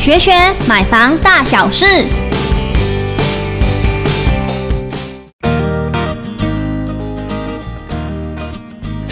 [0.00, 0.32] 学学
[0.66, 1.84] 买房大小事。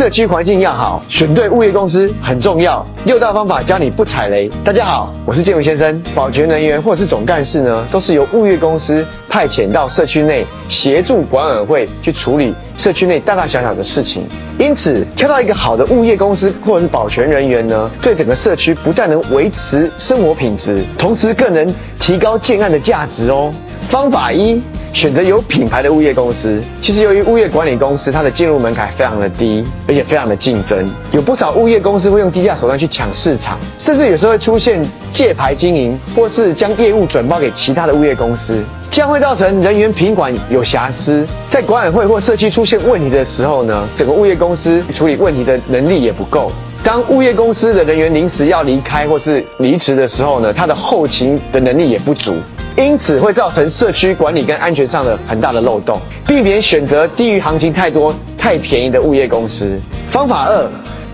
[0.00, 2.82] 社区环境要好，选对物业公司很重要。
[3.04, 4.48] 六大方法教你不踩雷。
[4.64, 6.02] 大家好，我是建文先生。
[6.14, 14.26] 保全人员或者是总干事呢，都是由物业公司派遣到社区内协助管委会去处理社区内大大小小的事情。
[14.58, 23.52] 因此，挑到一个好的物业公司或者是保全人员呢，对整个社区不但能维持生活品质，同时更能提高建案的价值哦。
[23.90, 24.62] 方法一。
[24.92, 34.82] 选择有品牌的物业公司，其实由于物业管理公司它的进入门槛非常的低，而且非常的竞争，有不少物业公司会用低价手段去抢市场，甚至有时候会出现
[35.12, 46.50] 借牌经营，或是将业务转包给其他的物业公司，这样会造成人员品管有瑕疵，在管委会或社区出现问题的时候呢，整个物业公司处理问题的能力也不够。
[46.82, 52.34] 当物业公司的人员临时要离开或是离职的时候呢，他的后勤的能力也不足。
[52.76, 59.78] 因此会造成社区管理跟安全上的很大的漏洞，避免选择低于行情太多、太便宜的物业公司。
[60.10, 60.70] 方法二。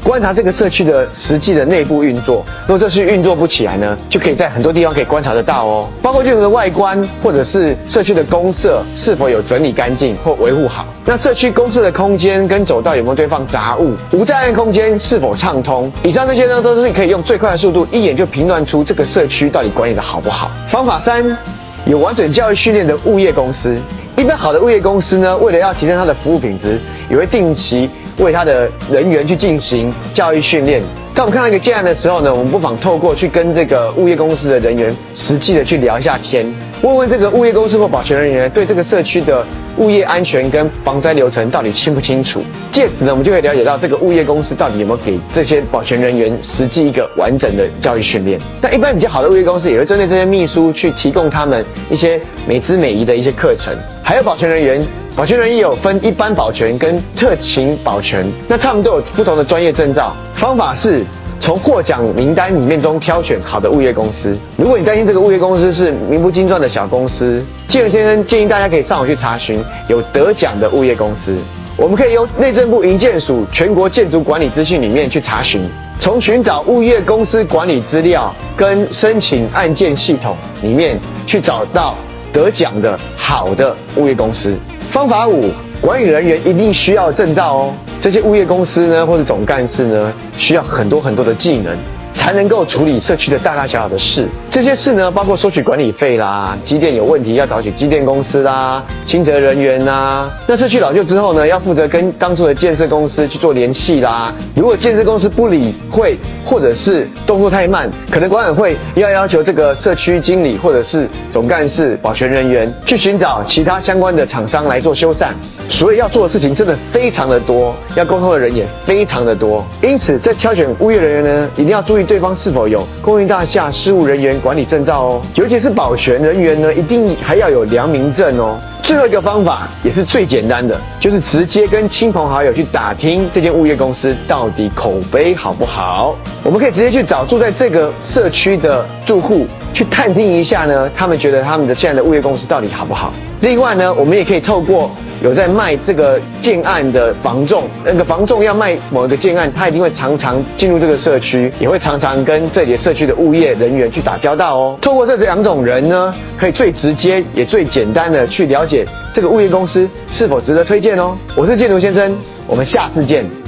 [0.06, 10.86] 观察这个社区的实际的内部运作，如果社区运作不起来呢，就可以在很多地方可以观察得到哦，包括建筑的外观，或者是社区的公设是否有整理干净或维护好。
[11.04, 13.96] 那社区公设的空间跟走道有没有堆放杂物？
[14.12, 15.90] 无障碍空间是否畅通？
[16.04, 20.52] 以上这些呢，都是可以用最快的速度，一眼就评断出这个社区到底管理的好不好。
[20.70, 21.36] 方法三，
[21.84, 23.76] 有完整教育训练的物业公司。
[24.16, 26.78] 一般好的物业公司呢，为了要提升它的服务品质，
[27.10, 27.90] 也会定期。
[28.18, 30.82] 为他的人员去进行教育训练。
[31.14, 36.46] 当我们看到一个建案的时候呢，我们不妨透过去跟这个物业公司的人员实际的去聊一下天，
[36.82, 39.42] 问问这个物业公司或保全人员对这个社区的
[39.78, 42.42] 物业安全跟防灾流程到底清不清楚。
[42.70, 48.38] 借此呢，我们就会了解到这个物业公司到底有没有给这些保全人员实际一个完整的教育训练。
[48.60, 54.86] 那一般比较好的物业公司也会针对这些秘书去提供他们一些美姿美仪的一些课程，还有保全人员。
[55.16, 60.14] 保全人也有分一般保全跟特勤保全，那他们都有不同的专业证照。
[60.34, 61.02] 方法是
[61.40, 64.38] 从获奖名单里面中挑选好的物业公司。
[64.58, 71.34] 如果你担心这个物业公司是名不经传的小公司，建文先生建议大家可以上网去查询有得奖的物业公司。
[71.78, 75.62] 我们可以由内政部营建署全国建筑管理资讯里面去查询，
[75.98, 81.94] 从寻找物业公司管理资料跟申请案件系统里面去找到
[82.34, 84.54] 得奖的好的物业公司。
[84.90, 87.74] 方法五，管理人员一定需要证照哦。
[88.00, 91.76] 这些物业公司呢，或者总干事呢，需要很多很多的技能。
[92.16, 100.28] 才能够处理社区的大大小小的事，这些事呢，包括收取管理费啦，机电有问题要找取机电公司啦，清洁人员呐。
[100.46, 104.34] 那社区老旧之后呢，要负责跟当初的建设公司去做联系啦。
[104.56, 115.28] 如果建设公司不理会，或者是动作太慢，可能管委会要要求这个社区经理或者是总干事、保全人员去寻找其他相关的厂商来做修缮。
[115.68, 119.64] 所以要做的事情真的非常的多，要沟通的人也非常的多。
[119.82, 125.22] 因此，在挑选物业人员呢，一定要注意对方是否有公寓大厦事务人员管理证照哦。
[125.34, 128.58] 尤其是保全人员呢，一定还要有良民证哦。
[128.82, 136.16] 最后一个方法也是最简单的，就是直接跟亲朋好友去打听这间物业公司到底口碑好不好。
[136.44, 143.12] 我们可以直接去找住在这个社区的住户去探听一下呢，他们觉得他们的现在的物业公司到底好不好。
[143.40, 144.90] 另外呢，我们也可以透过。
[145.22, 154.78] 有在卖这个建案的房仲，那个房仲要卖某一个建案，他一定会常常进入这个社区，也会常常跟这里的社区的物业人员去打交道哦。
[154.82, 161.16] 透过这两种人呢，可以最直接也最简单的去了解这个物业公司是否值得推荐哦。
[161.34, 162.16] 我是建筑先生，
[162.46, 163.45] 我们下次见。